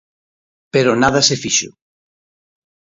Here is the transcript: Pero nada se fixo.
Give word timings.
Pero 0.73 0.99
nada 1.01 1.19
se 1.27 1.35
fixo. 1.43 1.69